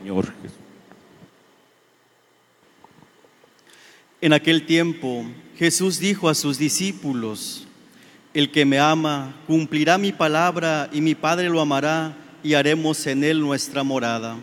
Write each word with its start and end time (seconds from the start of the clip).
Señor 0.00 0.32
Jesús. 0.42 0.58
En 4.22 4.32
aquel 4.32 4.64
tiempo 4.64 5.24
Jesús 5.58 5.98
dijo 5.98 6.28
a 6.28 6.34
sus 6.34 6.58
discípulos, 6.58 7.66
El 8.32 8.50
que 8.50 8.64
me 8.64 8.78
ama 8.78 9.34
cumplirá 9.46 9.98
mi 9.98 10.12
palabra 10.12 10.88
y 10.92 11.02
mi 11.02 11.14
Padre 11.14 11.50
lo 11.50 11.60
amará 11.60 12.16
y 12.42 12.54
haremos 12.54 13.06
en 13.06 13.24
él 13.24 13.40
nuestra 13.40 13.82
morada. 13.82 14.38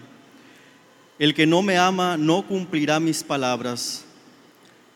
El 1.18 1.34
que 1.34 1.48
no 1.48 1.64
me 1.64 1.78
ama 1.78 2.18
no 2.18 2.46
cumplirá 2.46 3.00
mis 3.00 3.24
palabras. 3.24 4.06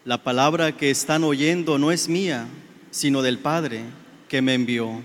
La 0.05 0.23
palabra 0.23 0.77
que 0.77 0.91
están 0.91 1.23
oyendo 1.23 1.79
no 1.79 1.91
es 1.91 2.07
mía, 2.07 2.47
sino 2.91 3.23
del 3.23 3.39
Padre 3.39 3.83
que 4.27 4.43
me 4.43 4.53
envió. 4.53 5.01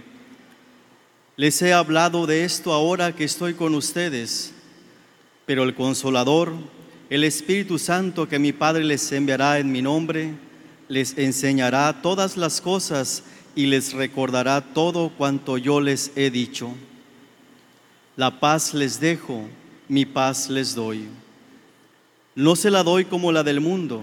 Les 1.36 1.60
he 1.62 1.72
hablado 1.72 2.26
de 2.26 2.44
esto 2.44 2.72
ahora 2.72 3.14
que 3.14 3.24
estoy 3.24 3.54
con 3.54 3.74
ustedes, 3.74 4.54
pero 5.46 5.62
el 5.62 5.74
consolador, 5.74 6.52
el 7.08 7.22
Espíritu 7.22 7.78
Santo 7.78 8.28
que 8.28 8.40
mi 8.40 8.52
Padre 8.52 8.84
les 8.84 9.10
enviará 9.12 9.60
en 9.60 9.70
mi 9.70 9.80
nombre, 9.80 10.34
les 10.88 11.16
enseñará 11.16 12.02
todas 12.02 12.36
las 12.36 12.60
cosas 12.60 13.22
y 13.54 13.66
les 13.66 13.92
recordará 13.92 14.60
todo 14.60 15.10
cuanto 15.10 15.56
yo 15.56 15.80
les 15.80 16.10
he 16.16 16.30
dicho. 16.30 16.74
La 18.16 18.40
paz 18.40 18.74
les 18.74 18.98
dejo, 18.98 19.44
mi 19.88 20.04
paz 20.04 20.50
les 20.50 20.74
doy. 20.74 21.06
No 22.34 22.56
se 22.56 22.70
la 22.70 22.82
doy 22.82 23.04
como 23.04 23.30
la 23.30 23.42
del 23.42 23.60
mundo. 23.60 24.02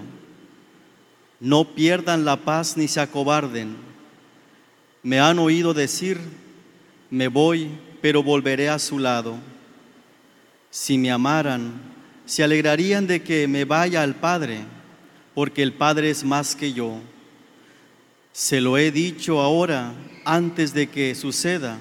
No 1.40 1.74
pierdan 1.74 2.24
la 2.24 2.36
paz 2.36 2.76
ni 2.76 2.88
se 2.88 3.00
acobarden. 3.00 3.76
Me 5.02 5.20
han 5.20 5.38
oído 5.38 5.74
decir, 5.74 6.18
me 7.10 7.28
voy, 7.28 7.68
pero 8.00 8.22
volveré 8.22 8.70
a 8.70 8.78
su 8.78 8.98
lado. 8.98 9.36
Si 10.74 10.98
me 10.98 11.12
amaran, 11.12 11.80
se 12.26 12.42
alegrarían 12.42 13.06
de 13.06 13.22
que 13.22 13.46
me 13.46 13.64
vaya 13.64 14.02
al 14.02 14.16
Padre, 14.16 14.58
porque 15.32 15.62
el 15.62 15.72
Padre 15.72 16.10
es 16.10 16.24
más 16.24 16.56
que 16.56 16.72
yo. 16.72 16.98
Se 18.32 18.60
lo 18.60 18.76
he 18.76 18.90
dicho 18.90 19.40
ahora, 19.40 19.92
antes 20.24 20.74
de 20.74 20.88
que 20.88 21.14
suceda, 21.14 21.78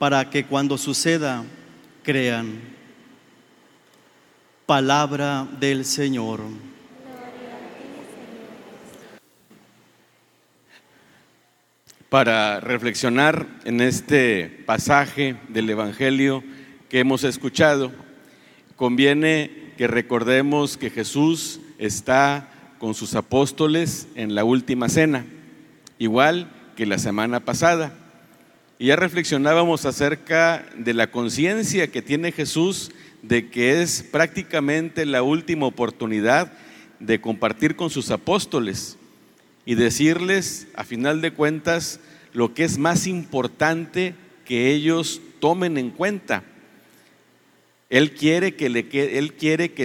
para 0.00 0.30
que 0.30 0.44
cuando 0.44 0.76
suceda, 0.78 1.44
crean. 2.02 2.58
Palabra 4.66 5.46
del 5.60 5.84
Señor. 5.84 6.40
Para 12.08 12.58
reflexionar 12.58 13.46
en 13.62 13.80
este 13.80 14.64
pasaje 14.66 15.36
del 15.48 15.70
Evangelio 15.70 16.42
que 16.88 16.98
hemos 16.98 17.22
escuchado, 17.22 18.07
conviene 18.78 19.50
que 19.76 19.88
recordemos 19.88 20.76
que 20.76 20.88
Jesús 20.88 21.60
está 21.78 22.48
con 22.78 22.94
sus 22.94 23.16
apóstoles 23.16 24.06
en 24.14 24.36
la 24.36 24.44
última 24.44 24.88
cena, 24.88 25.26
igual 25.98 26.48
que 26.76 26.86
la 26.86 26.98
semana 26.98 27.40
pasada. 27.40 27.92
Y 28.78 28.86
ya 28.86 28.96
reflexionábamos 28.96 29.84
acerca 29.84 30.64
de 30.76 30.94
la 30.94 31.10
conciencia 31.10 31.90
que 31.90 32.02
tiene 32.02 32.30
Jesús 32.30 32.92
de 33.22 33.50
que 33.50 33.82
es 33.82 34.04
prácticamente 34.04 35.04
la 35.06 35.24
última 35.24 35.66
oportunidad 35.66 36.52
de 37.00 37.20
compartir 37.20 37.74
con 37.74 37.90
sus 37.90 38.12
apóstoles 38.12 38.96
y 39.66 39.74
decirles, 39.74 40.68
a 40.76 40.84
final 40.84 41.20
de 41.20 41.32
cuentas, 41.32 41.98
lo 42.32 42.54
que 42.54 42.62
es 42.62 42.78
más 42.78 43.08
importante 43.08 44.14
que 44.44 44.70
ellos 44.70 45.20
tomen 45.40 45.78
en 45.78 45.90
cuenta 45.90 46.44
él 47.90 48.12
quiere 48.12 48.54
que, 48.54 48.68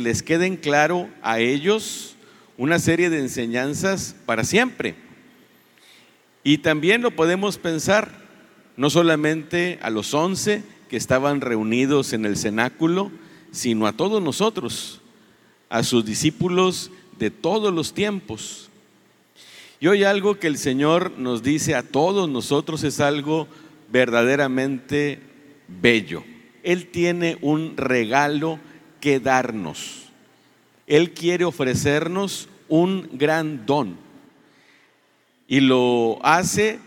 les 0.01 0.23
queden 0.23 0.57
claro 0.57 1.09
a 1.21 1.39
ellos 1.39 2.15
una 2.57 2.77
serie 2.79 3.09
de 3.09 3.19
enseñanzas 3.19 4.15
para 4.25 4.43
siempre. 4.43 4.95
Y 6.43 6.57
también 6.57 7.01
lo 7.01 7.11
podemos 7.11 7.57
pensar, 7.57 8.11
no 8.75 8.89
solamente 8.89 9.79
a 9.81 9.89
los 9.89 10.13
once 10.13 10.63
que 10.89 10.97
estaban 10.97 11.39
reunidos 11.39 12.11
en 12.11 12.25
el 12.25 12.35
cenáculo, 12.35 13.11
sino 13.51 13.87
a 13.87 13.93
todos 13.93 14.21
nosotros, 14.21 14.99
a 15.69 15.83
sus 15.83 16.03
discípulos 16.03 16.91
de 17.17 17.31
todos 17.31 17.73
los 17.73 17.93
tiempos. 17.93 18.69
Y 19.79 19.87
hoy 19.87 20.03
algo 20.03 20.39
que 20.39 20.47
el 20.47 20.57
Señor 20.57 21.13
nos 21.17 21.41
dice 21.41 21.75
a 21.75 21.83
todos 21.83 22.29
nosotros 22.29 22.83
es 22.83 22.99
algo 22.99 23.47
verdaderamente 23.89 25.19
bello. 25.67 26.23
Él 26.63 26.87
tiene 26.87 27.37
un 27.41 27.77
regalo 27.77 28.59
que 28.99 29.19
darnos. 29.19 30.09
Él 30.87 31.11
quiere 31.11 31.45
ofrecernos 31.45 32.49
un 32.69 33.09
gran 33.13 33.65
don. 33.65 33.97
Y 35.47 35.59
lo 35.59 36.19
hace 36.23 36.79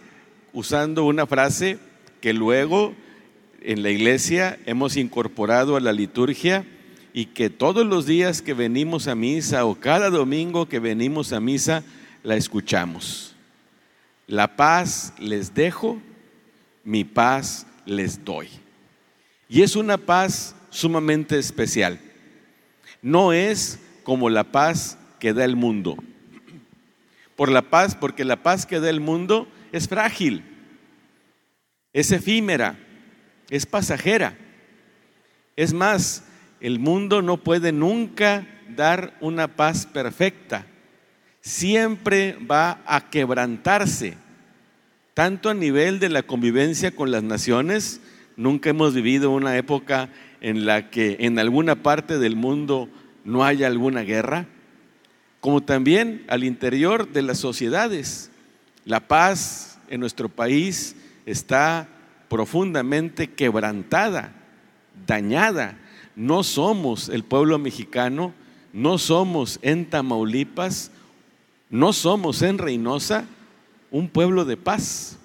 usando 0.53 1.05
una 1.05 1.27
frase 1.27 1.79
que 2.21 2.33
luego 2.33 2.95
en 3.61 3.83
la 3.83 3.91
iglesia 3.91 4.59
hemos 4.67 4.97
incorporado 4.97 5.77
a 5.77 5.81
la 5.81 5.93
liturgia 5.93 6.65
y 7.13 7.27
que 7.27 7.51
todos 7.51 7.87
los 7.87 8.07
días 8.07 8.43
que 8.43 8.55
venimos 8.55 9.09
a 9.09 9.15
misa 9.15 9.65
o 9.65 9.75
cada 9.75 10.11
domingo 10.11 10.69
que 10.69 10.79
venimos 10.79 11.33
a 11.33 11.41
misa 11.41 11.83
la 12.23 12.37
escuchamos. 12.37 13.35
La 14.27 14.57
paz 14.57 15.15
les 15.19 15.55
dejo, 15.55 15.99
mi 16.85 17.05
paz 17.05 17.67
les 17.85 18.25
doy. 18.25 18.49
Y 19.49 19.63
es 19.63 19.77
una 19.77 19.99
paz 19.99 20.55
sumamente 20.71 21.39
especial. 21.39 22.01
No 23.03 23.33
es 23.33 23.79
como 24.03 24.31
la 24.31 24.45
paz 24.45 24.99
que 25.19 25.33
da 25.33 25.45
el 25.45 25.57
mundo. 25.57 25.97
Por 27.37 27.51
la 27.51 27.63
paz, 27.63 27.95
porque 27.95 28.25
la 28.25 28.43
paz 28.43 28.67
que 28.67 28.81
da 28.81 28.91
el 28.91 29.01
mundo 29.01 29.49
es 29.73 29.89
frágil, 29.89 30.43
es 31.93 32.11
efímera, 32.11 32.79
es 33.51 33.67
pasajera. 33.67 34.37
Es 35.55 35.73
más, 35.73 36.25
el 36.61 36.79
mundo 36.79 37.23
no 37.23 37.37
puede 37.37 37.73
nunca 37.73 38.47
dar 38.75 39.17
una 39.21 39.49
paz 39.49 39.87
perfecta. 39.87 40.67
Siempre 41.41 42.39
va 42.51 42.81
a 42.87 43.09
quebrantarse, 43.11 44.15
tanto 45.15 45.49
a 45.49 45.55
nivel 45.55 46.01
de 46.01 46.09
la 46.09 46.23
convivencia 46.23 46.91
con 46.91 47.11
las 47.11 47.23
naciones, 47.23 48.01
Nunca 48.37 48.71
hemos 48.71 48.95
vivido 48.95 49.31
una 49.31 49.57
época 49.57 50.11
en 50.41 50.67
la 50.67 50.91
que 50.91 51.17
en 51.21 51.39
alguna 51.39 51.83
parte 51.83 52.19
del 52.19 52.37
mundo 52.37 52.89
no 53.25 53.45
haya 53.45 53.67
alguna 53.67 54.03
guerra, 54.03 54.47
como 55.41 55.63
también 55.63 56.25
al 56.29 56.45
interior 56.45 57.11
de 57.13 57.23
las 57.23 57.39
sociedades. 57.39 58.31
La 58.85 59.01
paz 59.01 59.79
en 59.89 60.01
nuestro 60.01 60.29
país 60.29 60.97
está 61.25 61.89
profundamente 62.29 63.31
quebrantada, 63.31 64.33
dañada. 65.07 65.79
No 66.15 66.43
somos 66.43 67.09
el 67.09 67.25
pueblo 67.25 67.59
mexicano, 67.59 68.35
no 68.73 68.99
somos 68.99 69.59
en 69.63 69.87
Tamaulipas, 69.87 70.91
no 71.71 71.93
somos 71.93 72.43
en 72.43 72.59
Reynosa 72.59 73.25
un 73.91 74.09
pueblo 74.09 74.45
de 74.45 74.57
paz. 74.57 75.19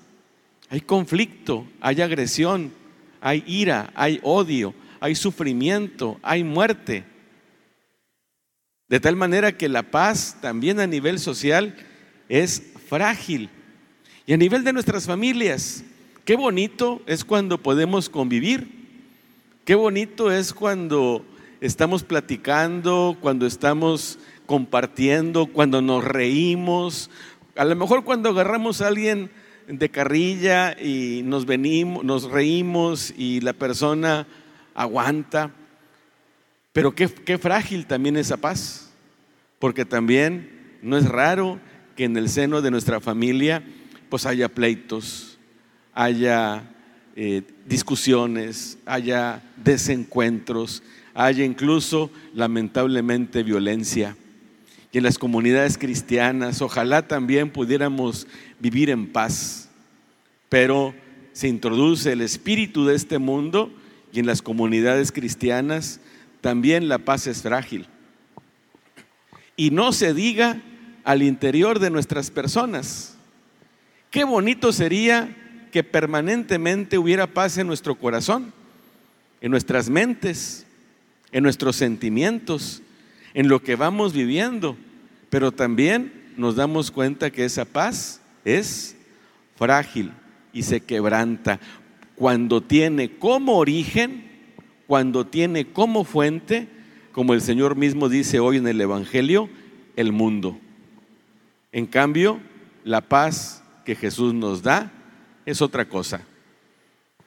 Hay 0.70 0.82
conflicto, 0.82 1.68
hay 1.82 2.02
agresión, 2.02 2.72
hay 3.22 3.44
ira, 3.48 3.92
hay 3.96 4.20
odio, 4.24 4.74
hay 5.00 5.16
sufrimiento, 5.16 6.20
hay 6.24 6.44
muerte. 6.44 7.06
De 8.90 9.00
tal 9.00 9.16
manera 9.16 9.58
que 9.58 9.70
la 9.70 9.84
paz 9.84 10.38
también 10.42 10.80
a 10.80 10.88
nivel 10.88 11.20
social 11.20 11.76
es 12.28 12.62
frágil. 12.90 13.50
Y 14.26 14.34
a 14.34 14.38
nivel 14.38 14.64
de 14.64 14.74
nuestras 14.74 15.06
familias, 15.06 15.84
qué 16.26 16.36
bonito 16.36 17.02
es 17.06 17.24
cuando 17.24 17.58
podemos 17.58 18.10
convivir. 18.10 18.82
Qué 19.64 19.76
bonito 19.76 20.32
es 20.32 20.54
cuando 20.54 21.24
estamos 21.62 22.04
platicando, 22.04 23.16
cuando 23.22 23.46
estamos 23.46 24.20
compartiendo, 24.46 25.46
cuando 25.46 25.82
nos 25.82 26.04
reímos. 26.04 27.10
A 27.56 27.64
lo 27.64 27.76
mejor 27.76 28.04
cuando 28.04 28.30
agarramos 28.30 28.82
a 28.82 28.88
alguien 28.88 29.30
de 29.68 29.90
carrilla 29.90 30.76
y 30.80 31.22
nos 31.24 31.46
venimos, 31.46 32.04
nos 32.04 32.24
reímos 32.30 33.14
y 33.18 33.42
la 33.42 33.54
persona 33.54 34.28
aguanta. 34.74 35.52
Pero 36.74 36.94
qué, 36.94 37.08
qué 37.08 37.38
frágil 37.38 37.86
también 37.86 38.18
esa 38.18 38.38
paz, 38.38 38.92
porque 39.60 39.86
también 39.86 40.78
no 40.82 40.98
es 40.98 41.08
raro 41.08 41.60
que 41.96 42.06
en 42.06 42.18
el 42.18 42.30
seno 42.30 42.62
de 42.62 42.72
nuestra 42.72 43.00
familia 43.00 43.64
pues 44.10 44.26
haya 44.26 44.50
pleitos, 44.50 45.38
haya 45.94 46.64
eh, 47.16 47.44
discusiones, 47.66 48.78
haya 48.86 49.44
desencuentros, 49.58 50.84
haya 51.14 51.44
incluso 51.44 52.10
lamentablemente 52.34 53.44
violencia. 53.44 54.16
Y 54.92 54.98
en 54.98 55.04
las 55.04 55.18
comunidades 55.18 55.78
cristianas 55.78 56.62
ojalá 56.62 57.08
también 57.08 57.50
pudiéramos 57.50 58.28
vivir 58.60 58.90
en 58.90 59.12
paz, 59.12 59.70
pero 60.50 60.94
se 61.34 61.48
introduce 61.48 62.12
el 62.12 62.22
espíritu 62.22 62.86
de 62.86 62.96
este 62.96 63.18
mundo 63.18 63.72
y 64.12 64.20
en 64.20 64.26
las 64.26 64.42
comunidades 64.42 65.12
cristianas 65.12 66.02
también 66.42 66.90
la 66.90 67.00
paz 67.00 67.28
es 67.28 67.42
frágil. 67.42 67.88
Y 69.56 69.72
no 69.72 69.94
se 69.94 70.14
diga 70.14 70.62
al 71.04 71.24
interior 71.24 71.80
de 71.80 71.90
nuestras 71.90 72.32
personas. 72.32 73.16
Qué 74.10 74.24
bonito 74.24 74.74
sería 74.74 75.38
que 75.72 75.84
permanentemente 75.84 76.98
hubiera 76.98 77.28
paz 77.28 77.58
en 77.58 77.68
nuestro 77.68 77.96
corazón, 77.96 78.54
en 79.40 79.52
nuestras 79.52 79.90
mentes, 79.90 80.66
en 81.32 81.44
nuestros 81.44 81.78
sentimientos, 81.78 82.82
en 83.34 83.48
lo 83.48 83.62
que 83.62 83.76
vamos 83.76 84.14
viviendo. 84.14 84.78
Pero 85.30 85.52
también 85.52 86.32
nos 86.38 86.56
damos 86.56 86.92
cuenta 86.92 87.32
que 87.32 87.46
esa 87.46 87.66
paz 87.66 88.22
es 88.46 88.96
frágil 89.56 90.12
y 90.54 90.64
se 90.64 90.82
quebranta 90.82 91.60
cuando 92.16 92.62
tiene 92.62 93.18
como 93.18 93.58
origen, 93.58 94.30
cuando 94.88 95.26
tiene 95.26 95.66
como 95.66 96.04
fuente, 96.04 96.68
como 97.12 97.34
el 97.34 97.42
Señor 97.42 97.76
mismo 97.76 98.10
dice 98.10 98.40
hoy 98.40 98.58
en 98.58 98.68
el 98.68 98.80
Evangelio, 98.80 99.50
el 99.96 100.12
mundo. 100.12 100.58
En 101.72 101.86
cambio, 101.86 102.40
la 102.84 103.02
paz 103.02 103.64
que 103.86 103.96
Jesús 103.96 104.34
nos 104.34 104.62
da 104.62 104.92
es 105.46 105.62
otra 105.62 105.88
cosa. 105.88 106.22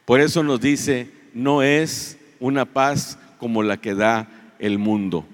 Por 0.04 0.20
eso 0.20 0.42
nos 0.42 0.60
dice, 0.60 1.10
no 1.32 1.62
es 1.62 2.18
una 2.38 2.64
paz 2.64 3.18
como 3.38 3.62
la 3.62 3.78
que 3.78 3.94
da 3.94 4.28
el 4.58 4.78
mundo. 4.78 5.26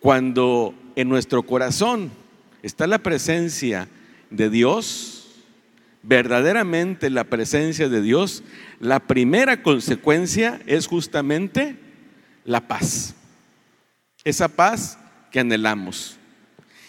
Cuando 0.00 0.74
en 0.94 1.08
nuestro 1.08 1.42
corazón 1.42 2.10
está 2.62 2.86
la 2.86 2.98
presencia 2.98 3.88
de 4.30 4.50
Dios, 4.50 5.16
verdaderamente 6.02 7.10
la 7.10 7.24
presencia 7.24 7.88
de 7.88 8.00
Dios, 8.00 8.42
la 8.80 9.00
primera 9.00 9.62
consecuencia 9.62 10.60
es 10.66 10.86
justamente 10.86 11.76
la 12.44 12.60
paz. 12.60 13.14
Esa 14.24 14.48
paz 14.48 14.98
que 15.30 15.40
anhelamos. 15.40 16.16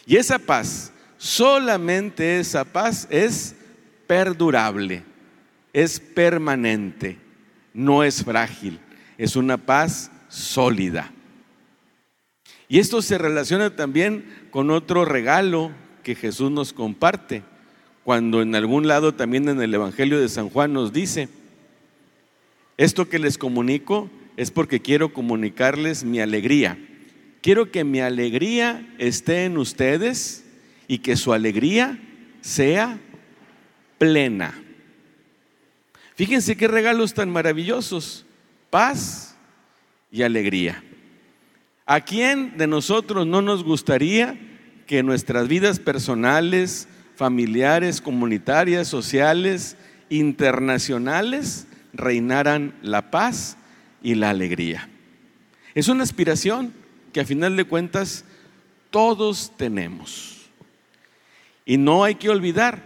Y 0.06 0.16
esa 0.16 0.40
paz, 0.40 0.92
solamente 1.18 2.40
esa 2.40 2.64
paz 2.64 3.08
es 3.10 3.56
perdurable, 4.08 5.04
es 5.74 6.00
permanente, 6.00 7.18
no 7.74 8.04
es 8.04 8.24
frágil, 8.24 8.80
es 9.18 9.36
una 9.36 9.58
paz 9.58 10.10
sólida. 10.30 11.12
Y 12.70 12.80
esto 12.80 13.02
se 13.02 13.18
relaciona 13.18 13.76
también 13.76 14.26
con 14.52 14.72
otro 14.72 15.06
regalo 15.06 15.72
que 16.04 16.16
Jesús 16.16 16.52
nos 16.52 16.74
comparte, 16.74 17.44
cuando 18.04 18.42
en 18.42 18.56
algún 18.56 18.88
lado 18.88 19.14
también 19.14 19.48
en 19.50 19.62
el 19.62 19.74
Evangelio 19.74 20.20
de 20.20 20.30
San 20.30 20.50
Juan 20.50 20.74
nos 20.74 20.94
dice, 20.94 21.30
esto 22.78 23.10
que 23.10 23.20
les 23.20 23.38
comunico 23.38 24.10
es 24.38 24.52
porque 24.52 24.82
quiero 24.82 25.12
comunicarles 25.12 26.04
mi 26.04 26.20
alegría. 26.20 26.78
Quiero 27.42 27.72
que 27.72 27.84
mi 27.84 28.00
alegría 28.02 28.88
esté 29.00 29.46
en 29.46 29.58
ustedes 29.58 30.46
y 30.88 31.00
que 31.00 31.16
su 31.16 31.34
alegría 31.34 32.00
sea 32.42 33.00
plena. 33.98 34.54
Fíjense 36.16 36.56
qué 36.56 36.68
regalos 36.68 37.14
tan 37.14 37.30
maravillosos. 37.30 38.26
Paz 38.70 39.36
y 40.12 40.22
alegría. 40.22 40.84
¿A 41.88 42.02
quién 42.02 42.58
de 42.58 42.68
nosotros 42.68 43.26
no 43.26 43.42
nos 43.42 43.64
gustaría 43.64 44.38
que 44.86 45.04
nuestras 45.04 45.48
vidas 45.48 45.80
personales, 45.80 46.88
familiares, 47.16 48.02
comunitarias, 48.02 48.90
sociales, 48.90 49.78
internacionales 50.10 51.66
reinaran 51.94 52.76
la 52.82 53.10
paz 53.10 53.58
y 54.04 54.16
la 54.16 54.30
alegría? 54.30 54.90
Es 55.74 55.88
una 55.88 56.04
aspiración 56.04 56.74
que 57.14 57.22
a 57.22 57.26
final 57.26 57.56
de 57.56 57.64
cuentas 57.64 58.26
todos 58.92 59.54
tenemos. 59.56 60.50
Y 61.66 61.78
no 61.78 62.04
hay 62.04 62.16
que 62.16 62.30
olvidar 62.30 62.84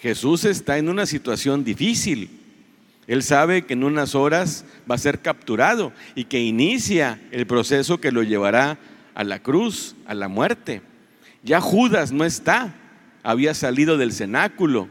Jesús 0.00 0.44
está 0.44 0.78
en 0.78 0.88
una 0.88 1.06
situación 1.06 1.64
difícil. 1.64 2.37
Él 3.08 3.22
sabe 3.22 3.62
que 3.62 3.72
en 3.72 3.84
unas 3.84 4.14
horas 4.14 4.66
va 4.88 4.94
a 4.94 4.98
ser 4.98 5.20
capturado 5.20 5.92
y 6.14 6.24
que 6.24 6.40
inicia 6.40 7.18
el 7.32 7.46
proceso 7.46 8.00
que 8.00 8.12
lo 8.12 8.22
llevará 8.22 8.78
a 9.14 9.24
la 9.24 9.42
cruz, 9.42 9.96
a 10.06 10.14
la 10.14 10.28
muerte. 10.28 10.82
Ya 11.42 11.60
Judas 11.62 12.12
no 12.12 12.26
está, 12.26 12.74
había 13.22 13.54
salido 13.54 13.96
del 13.96 14.12
cenáculo 14.12 14.88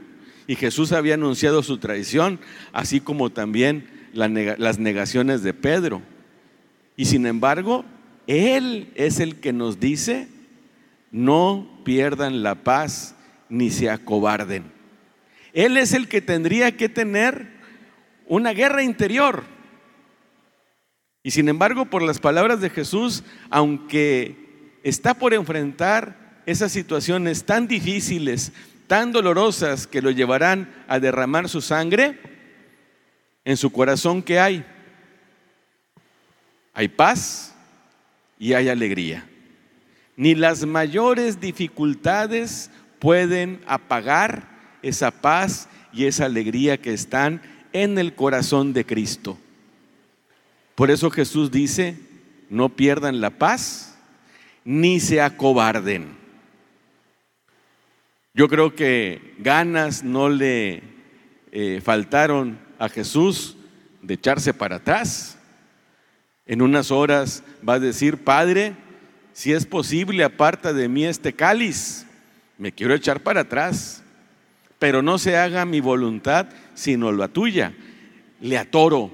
y 0.47 0.55
Jesús 0.55 0.93
había 0.93 1.13
anunciado 1.13 1.61
su 1.61 1.77
traición, 1.77 2.39
así 2.73 2.99
como 2.99 3.29
también 3.29 3.87
las 4.13 4.79
negaciones 4.79 5.43
de 5.43 5.53
Pedro. 5.53 6.01
Y 6.95 7.05
sin 7.05 7.27
embargo, 7.27 7.85
Él 8.25 8.91
es 8.95 9.19
el 9.19 9.35
que 9.35 9.53
nos 9.53 9.79
dice, 9.79 10.27
no 11.11 11.81
pierdan 11.83 12.41
la 12.41 12.55
paz 12.55 13.13
ni 13.47 13.69
se 13.69 13.91
acobarden. 13.91 14.63
Él 15.53 15.77
es 15.77 15.93
el 15.93 16.07
que 16.07 16.21
tendría 16.21 16.75
que 16.75 16.89
tener 16.89 17.56
una 18.27 18.51
guerra 18.51 18.83
interior. 18.83 19.43
Y 21.23 21.31
sin 21.31 21.49
embargo, 21.49 21.85
por 21.85 22.01
las 22.03 22.19
palabras 22.19 22.61
de 22.61 22.69
Jesús, 22.69 23.23
aunque 23.49 24.79
está 24.83 25.13
por 25.13 25.33
enfrentar 25.33 26.41
esas 26.45 26.71
situaciones 26.71 27.45
tan 27.45 27.67
difíciles, 27.67 28.53
tan 28.87 29.11
dolorosas 29.11 29.87
que 29.87 30.01
lo 30.01 30.11
llevarán 30.11 30.73
a 30.87 30.99
derramar 30.99 31.49
su 31.49 31.61
sangre, 31.61 32.19
en 33.43 33.57
su 33.57 33.71
corazón 33.71 34.21
¿qué 34.21 34.39
hay? 34.39 34.65
Hay 36.73 36.87
paz 36.87 37.55
y 38.39 38.53
hay 38.53 38.69
alegría. 38.69 39.27
Ni 40.15 40.35
las 40.35 40.65
mayores 40.65 41.39
dificultades 41.39 42.71
pueden 42.99 43.61
apagar 43.67 44.47
esa 44.81 45.11
paz 45.11 45.69
y 45.91 46.05
esa 46.05 46.25
alegría 46.25 46.77
que 46.77 46.93
están 46.93 47.41
en 47.73 47.97
el 47.97 48.13
corazón 48.13 48.73
de 48.73 48.85
Cristo. 48.85 49.37
Por 50.75 50.91
eso 50.91 51.09
Jesús 51.09 51.51
dice, 51.51 51.97
no 52.49 52.69
pierdan 52.69 53.21
la 53.21 53.31
paz 53.31 53.97
ni 54.63 54.99
se 54.99 55.21
acobarden. 55.21 56.15
Yo 58.33 58.47
creo 58.47 58.75
que 58.75 59.35
ganas 59.39 60.03
no 60.03 60.29
le 60.29 60.83
eh, 61.51 61.81
faltaron 61.83 62.59
a 62.77 62.89
Jesús 62.89 63.57
de 64.01 64.13
echarse 64.13 64.53
para 64.53 64.75
atrás. 64.75 65.37
En 66.45 66.61
unas 66.61 66.91
horas 66.91 67.43
va 67.67 67.75
a 67.75 67.79
decir, 67.79 68.23
Padre, 68.23 68.75
si 69.33 69.53
es 69.53 69.65
posible, 69.65 70.23
aparta 70.23 70.73
de 70.73 70.87
mí 70.87 71.05
este 71.05 71.33
cáliz. 71.33 72.05
Me 72.57 72.71
quiero 72.71 72.93
echar 72.93 73.21
para 73.21 73.41
atrás 73.41 74.03
pero 74.79 75.01
no 75.01 75.17
se 75.17 75.37
haga 75.37 75.65
mi 75.65 75.79
voluntad, 75.79 76.47
sino 76.77 77.11
la 77.11 77.27
tuya. 77.27 77.73
Le 78.39 78.57
atoro, 78.57 79.11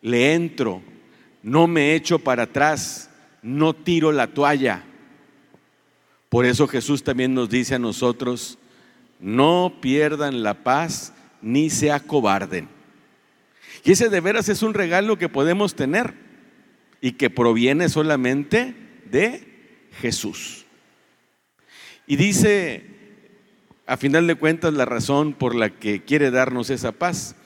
le 0.00 0.32
entro, 0.32 0.82
no 1.42 1.66
me 1.66 1.94
echo 1.94 2.18
para 2.18 2.44
atrás, 2.44 3.10
no 3.42 3.74
tiro 3.74 4.10
la 4.10 4.28
toalla. 4.28 4.82
Por 6.30 6.46
eso 6.46 6.66
Jesús 6.66 7.04
también 7.04 7.34
nos 7.34 7.50
dice 7.50 7.74
a 7.74 7.78
nosotros, 7.78 8.58
no 9.20 9.74
pierdan 9.80 10.42
la 10.42 10.64
paz 10.64 11.12
ni 11.42 11.68
se 11.68 11.92
acobarden. 11.92 12.68
Y 13.84 13.92
ese 13.92 14.08
de 14.08 14.20
veras 14.20 14.48
es 14.48 14.62
un 14.62 14.72
regalo 14.72 15.18
que 15.18 15.28
podemos 15.28 15.74
tener 15.74 16.14
y 17.02 17.12
que 17.12 17.28
proviene 17.28 17.90
solamente 17.90 18.74
de 19.10 19.86
Jesús. 20.00 20.64
Y 22.06 22.16
dice 22.16 22.93
a 23.86 23.96
final 23.96 24.26
de 24.26 24.34
cuentas 24.34 24.74
la 24.74 24.84
razón 24.84 25.32
por 25.32 25.54
la 25.54 25.70
que 25.70 26.02
quiere 26.02 26.30
darnos 26.30 26.70
esa 26.70 26.92
paz. 26.92 27.36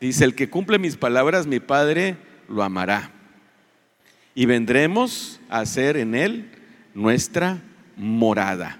Dice, 0.00 0.24
el 0.24 0.34
que 0.34 0.50
cumple 0.50 0.78
mis 0.78 0.96
palabras, 0.96 1.46
mi 1.46 1.60
Padre 1.60 2.16
lo 2.48 2.62
amará. 2.62 3.10
Y 4.34 4.46
vendremos 4.46 5.40
a 5.48 5.60
hacer 5.60 5.96
en 5.96 6.14
él 6.14 6.50
nuestra 6.94 7.62
morada. 7.96 8.78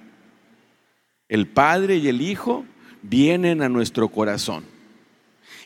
El 1.28 1.46
Padre 1.46 1.96
y 1.96 2.08
el 2.08 2.20
Hijo 2.20 2.64
vienen 3.02 3.62
a 3.62 3.68
nuestro 3.68 4.08
corazón. 4.08 4.64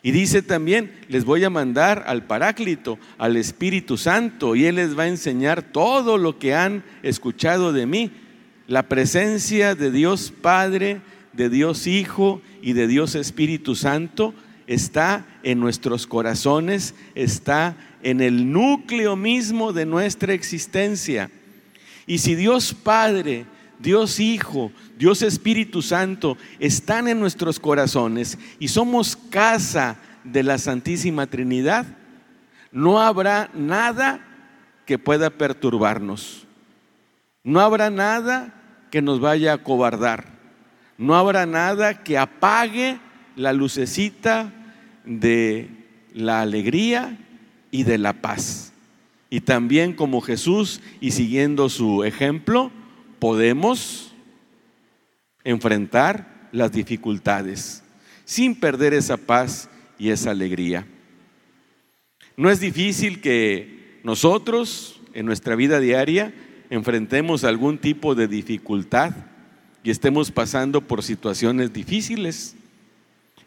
Y 0.02 0.12
dice 0.12 0.42
también, 0.42 0.92
les 1.08 1.24
voy 1.24 1.42
a 1.42 1.50
mandar 1.50 2.04
al 2.06 2.24
Paráclito, 2.24 2.98
al 3.18 3.36
Espíritu 3.36 3.96
Santo, 3.96 4.54
y 4.54 4.66
Él 4.66 4.76
les 4.76 4.96
va 4.96 5.04
a 5.04 5.08
enseñar 5.08 5.62
todo 5.62 6.18
lo 6.18 6.38
que 6.38 6.54
han 6.54 6.84
escuchado 7.02 7.72
de 7.72 7.86
mí. 7.86 8.12
La 8.68 8.84
presencia 8.84 9.74
de 9.74 9.90
Dios 9.90 10.32
Padre, 10.40 11.00
de 11.36 11.50
Dios 11.50 11.86
Hijo 11.86 12.40
y 12.62 12.72
de 12.72 12.86
Dios 12.86 13.14
Espíritu 13.14 13.74
Santo 13.74 14.34
está 14.66 15.26
en 15.42 15.60
nuestros 15.60 16.06
corazones, 16.06 16.94
está 17.14 17.76
en 18.02 18.20
el 18.20 18.52
núcleo 18.52 19.16
mismo 19.16 19.72
de 19.72 19.86
nuestra 19.86 20.32
existencia. 20.32 21.30
Y 22.06 22.18
si 22.18 22.34
Dios 22.34 22.74
Padre, 22.74 23.46
Dios 23.78 24.20
Hijo, 24.20 24.72
Dios 24.98 25.22
Espíritu 25.22 25.82
Santo 25.82 26.36
están 26.58 27.08
en 27.08 27.20
nuestros 27.20 27.60
corazones 27.60 28.38
y 28.58 28.68
somos 28.68 29.16
casa 29.16 29.98
de 30.24 30.42
la 30.42 30.58
Santísima 30.58 31.26
Trinidad, 31.26 31.86
no 32.72 33.00
habrá 33.00 33.50
nada 33.54 34.20
que 34.84 34.98
pueda 34.98 35.30
perturbarnos. 35.30 36.46
No 37.44 37.60
habrá 37.60 37.90
nada 37.90 38.54
que 38.90 39.02
nos 39.02 39.20
vaya 39.20 39.52
a 39.52 39.58
cobardar. 39.58 40.35
No 40.98 41.14
habrá 41.14 41.46
nada 41.46 42.02
que 42.02 42.18
apague 42.18 42.98
la 43.36 43.52
lucecita 43.52 44.52
de 45.04 45.68
la 46.14 46.40
alegría 46.40 47.18
y 47.70 47.82
de 47.82 47.98
la 47.98 48.14
paz. 48.14 48.72
Y 49.28 49.40
también 49.40 49.92
como 49.92 50.20
Jesús 50.20 50.80
y 51.00 51.10
siguiendo 51.10 51.68
su 51.68 52.04
ejemplo, 52.04 52.70
podemos 53.18 54.14
enfrentar 55.44 56.48
las 56.52 56.72
dificultades 56.72 57.82
sin 58.24 58.58
perder 58.58 58.94
esa 58.94 59.16
paz 59.16 59.68
y 59.98 60.10
esa 60.10 60.30
alegría. 60.30 60.86
No 62.36 62.50
es 62.50 62.60
difícil 62.60 63.20
que 63.20 64.00
nosotros 64.02 65.00
en 65.14 65.26
nuestra 65.26 65.56
vida 65.56 65.80
diaria 65.80 66.34
enfrentemos 66.70 67.44
algún 67.44 67.78
tipo 67.78 68.14
de 68.14 68.28
dificultad 68.28 69.14
y 69.86 69.90
estemos 69.90 70.32
pasando 70.32 70.80
por 70.80 71.04
situaciones 71.04 71.72
difíciles. 71.72 72.56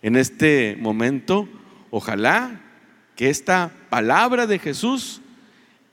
En 0.01 0.15
este 0.15 0.77
momento, 0.79 1.49
ojalá 1.91 2.61
que 3.17 3.29
esta 3.29 3.73
palabra 3.89 4.47
de 4.47 4.57
Jesús 4.57 5.19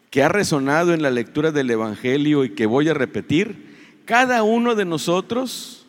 que 0.08 0.22
ha 0.22 0.28
resonado 0.28 0.94
en 0.94 1.02
la 1.02 1.10
lectura 1.10 1.50
del 1.50 1.68
Evangelio 1.68 2.44
y 2.44 2.50
que 2.50 2.66
voy 2.66 2.88
a 2.88 2.94
repetir, 2.94 3.74
cada 4.04 4.44
uno 4.44 4.76
de 4.76 4.84
nosotros, 4.84 5.84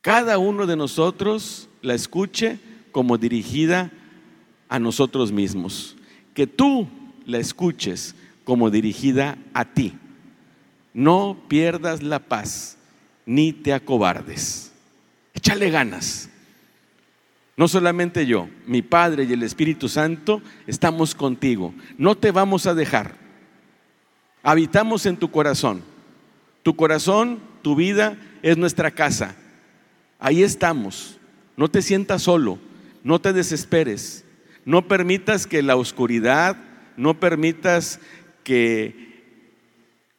cada 0.00 0.38
uno 0.38 0.66
de 0.66 0.74
nosotros 0.74 1.68
la 1.80 1.94
escuche 1.94 2.58
como 2.90 3.18
dirigida 3.18 3.92
a 4.68 4.80
nosotros 4.80 5.30
mismos. 5.30 5.94
Que 6.34 6.48
tú 6.48 6.88
la 7.24 7.38
escuches 7.38 8.16
como 8.42 8.68
dirigida 8.68 9.38
a 9.52 9.64
ti. 9.64 9.96
No 10.92 11.44
pierdas 11.46 12.02
la 12.02 12.18
paz, 12.18 12.78
ni 13.26 13.52
te 13.52 13.72
acobardes. 13.72 14.72
Échale 15.34 15.70
ganas. 15.70 16.28
No 17.56 17.68
solamente 17.68 18.26
yo, 18.26 18.48
mi 18.66 18.82
Padre 18.82 19.24
y 19.24 19.32
el 19.32 19.42
Espíritu 19.42 19.88
Santo 19.88 20.42
estamos 20.66 21.14
contigo. 21.14 21.72
No 21.98 22.16
te 22.16 22.32
vamos 22.32 22.66
a 22.66 22.74
dejar. 22.74 23.16
Habitamos 24.42 25.06
en 25.06 25.16
tu 25.16 25.30
corazón. 25.30 25.82
Tu 26.62 26.74
corazón, 26.74 27.40
tu 27.62 27.76
vida 27.76 28.16
es 28.42 28.56
nuestra 28.56 28.90
casa. 28.90 29.36
Ahí 30.18 30.42
estamos. 30.42 31.18
No 31.56 31.68
te 31.68 31.82
sientas 31.82 32.22
solo, 32.22 32.58
no 33.04 33.20
te 33.20 33.32
desesperes. 33.32 34.24
No 34.64 34.88
permitas 34.88 35.46
que 35.46 35.62
la 35.62 35.76
oscuridad, 35.76 36.56
no 36.96 37.20
permitas 37.20 38.00
que 38.42 39.04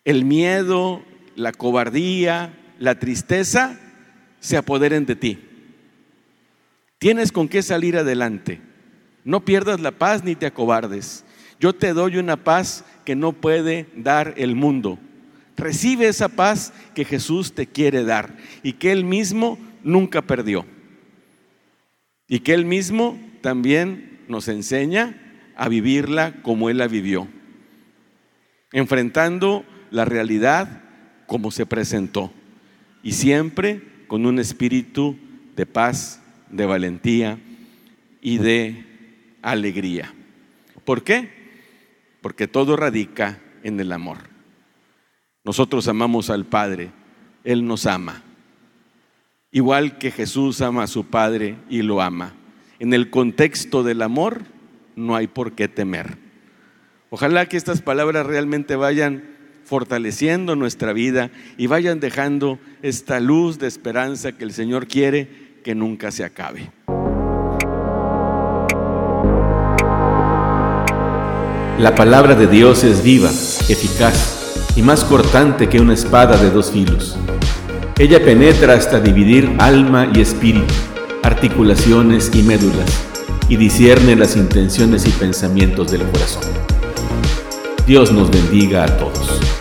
el 0.06 0.24
miedo, 0.24 1.04
la 1.36 1.52
cobardía, 1.52 2.54
la 2.80 3.00
tristeza 3.00 3.80
se 4.40 4.58
apoderen 4.58 5.06
de 5.06 5.16
ti. 5.16 5.40
Tienes 7.00 7.32
con 7.32 7.48
qué 7.48 7.62
salir 7.62 7.98
adelante. 7.98 8.62
No 9.24 9.44
pierdas 9.44 9.80
la 9.80 9.92
paz 9.92 10.24
ni 10.24 10.36
te 10.36 10.46
acobardes. 10.46 11.26
Yo 11.60 11.74
te 11.74 11.94
doy 11.94 12.18
una 12.18 12.38
paz 12.38 12.86
que 13.06 13.16
no 13.16 13.34
puede 13.34 13.88
dar 13.96 14.34
el 14.38 14.56
mundo. 14.56 15.00
Recibe 15.58 16.08
esa 16.08 16.30
paz 16.30 16.74
que 16.94 17.06
Jesús 17.06 17.54
te 17.54 17.66
quiere 17.66 18.04
dar 18.04 18.36
y 18.62 18.74
que 18.74 18.92
Él 18.92 19.04
mismo 19.04 19.58
nunca 19.84 20.22
perdió. 20.22 20.66
Y 22.28 22.40
que 22.40 22.54
Él 22.54 22.66
mismo 22.66 23.20
también 23.42 24.20
nos 24.28 24.48
enseña 24.48 25.22
a 25.56 25.70
vivirla 25.70 26.42
como 26.42 26.70
Él 26.70 26.80
la 26.80 26.88
vivió, 26.88 27.28
enfrentando 28.74 29.64
la 29.92 30.04
realidad 30.04 30.82
como 31.28 31.52
se 31.52 31.66
presentó 31.66 32.34
y 33.06 33.12
siempre 33.12 33.84
con 34.08 34.26
un 34.26 34.40
espíritu 34.40 35.16
de 35.56 35.68
paz, 35.68 36.24
de 36.50 36.66
valentía 36.66 37.38
y 38.20 38.40
de 38.40 38.84
alegría. 39.44 40.12
¿Por 40.84 41.04
qué? 41.04 41.30
Porque 42.22 42.48
todo 42.48 42.76
radica 42.76 43.40
en 43.62 43.80
el 43.80 43.92
amor. 43.92 44.18
Nosotros 45.44 45.88
amamos 45.88 46.32
al 46.32 46.46
Padre, 46.46 46.90
Él 47.44 47.68
nos 47.68 47.86
ama. 47.86 48.24
Igual 49.52 50.00
que 50.00 50.10
Jesús 50.10 50.62
ama 50.62 50.82
a 50.82 50.88
su 50.88 51.06
Padre 51.06 51.58
y 51.70 51.84
lo 51.84 52.02
ama. 52.02 52.34
En 52.80 52.92
el 52.92 53.12
contexto 53.12 53.84
del 53.84 54.02
amor 54.02 54.42
no 54.96 55.16
hay 55.16 55.28
por 55.28 55.52
qué 55.52 55.68
temer. 55.68 56.18
Ojalá 57.12 57.46
que 57.46 57.58
estas 57.58 57.84
palabras 57.84 58.26
realmente 58.26 58.76
vayan 58.76 59.35
fortaleciendo 59.66 60.56
nuestra 60.56 60.94
vida 60.94 61.32
y 61.58 61.68
vayan 61.68 62.00
dejando 62.00 62.60
esta 62.82 63.20
luz 63.20 63.60
de 63.60 63.68
esperanza 63.68 64.32
que 64.32 64.44
el 64.44 64.54
Señor 64.54 64.88
quiere 64.88 65.28
que 65.64 65.76
nunca 65.76 66.12
se 66.12 66.24
acabe. 66.24 66.70
La 71.80 71.94
palabra 71.94 72.36
de 72.36 72.48
Dios 72.48 72.84
es 72.84 73.04
viva, 73.04 73.30
eficaz 73.30 74.72
y 74.78 74.82
más 74.82 75.04
cortante 75.04 75.68
que 75.68 75.82
una 75.82 75.94
espada 75.94 76.38
de 76.38 76.50
dos 76.50 76.72
filos. 76.72 77.18
Ella 77.98 78.24
penetra 78.24 78.76
hasta 78.76 79.00
dividir 79.00 79.52
alma 79.58 80.10
y 80.14 80.22
espíritu, 80.22 80.74
articulaciones 81.24 82.32
y 82.34 82.44
médulas, 82.44 82.90
y 83.50 83.58
discierne 83.58 84.16
las 84.16 84.36
intenciones 84.36 85.06
y 85.08 85.12
pensamientos 85.12 85.92
del 85.92 86.04
corazón. 86.04 86.44
Dios 87.86 88.12
nos 88.12 88.32
bendiga 88.32 88.84
a 88.84 88.98
todos. 88.98 89.55